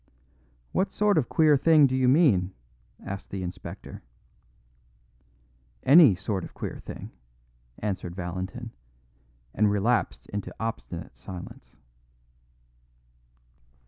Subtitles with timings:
[0.71, 2.53] "What sort of queer thing do you mean?"
[3.05, 4.01] asked the inspector.
[5.83, 7.11] "Any sort of queer thing,"
[7.77, 8.71] answered Valentin,
[9.53, 11.77] and relapsed into obstinate silence.